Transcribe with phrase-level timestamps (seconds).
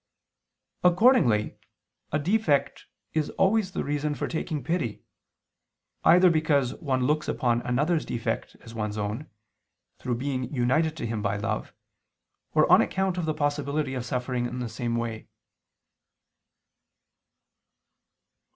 [0.83, 1.59] Accordingly
[2.11, 5.03] a defect is always the reason for taking pity,
[6.03, 9.29] either because one looks upon another's defect as one's own,
[9.99, 11.71] through being united to him by love,
[12.55, 15.27] or on account of the possibility of suffering in the same way.